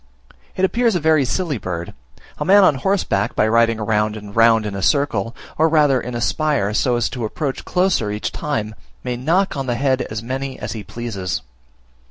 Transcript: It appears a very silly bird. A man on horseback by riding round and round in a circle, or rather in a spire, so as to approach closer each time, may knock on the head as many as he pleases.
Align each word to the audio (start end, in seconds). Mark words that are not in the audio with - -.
It 0.55 0.65
appears 0.65 0.95
a 0.95 0.99
very 0.99 1.25
silly 1.25 1.59
bird. 1.59 1.93
A 2.39 2.43
man 2.43 2.63
on 2.63 2.73
horseback 2.73 3.35
by 3.35 3.47
riding 3.47 3.79
round 3.79 4.17
and 4.17 4.35
round 4.35 4.65
in 4.65 4.73
a 4.73 4.81
circle, 4.81 5.35
or 5.59 5.69
rather 5.69 6.01
in 6.01 6.15
a 6.15 6.21
spire, 6.21 6.73
so 6.73 6.95
as 6.95 7.07
to 7.09 7.23
approach 7.23 7.65
closer 7.65 8.09
each 8.09 8.31
time, 8.31 8.73
may 9.03 9.15
knock 9.15 9.55
on 9.55 9.67
the 9.67 9.75
head 9.75 10.01
as 10.09 10.23
many 10.23 10.57
as 10.57 10.71
he 10.71 10.83
pleases. 10.83 11.43